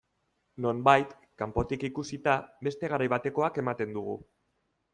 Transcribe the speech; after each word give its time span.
Nonbait, 0.65 1.11
kanpotik 1.41 1.85
ikusita, 1.89 2.35
beste 2.69 2.91
garai 2.95 3.09
batekoak 3.17 3.61
ematen 3.65 3.97
dugu. 3.99 4.19